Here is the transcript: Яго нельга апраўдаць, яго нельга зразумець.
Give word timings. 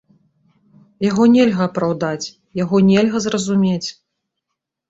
Яго 1.09 1.27
нельга 1.35 1.61
апраўдаць, 1.69 2.27
яго 2.63 2.75
нельга 2.89 3.17
зразумець. 3.29 3.89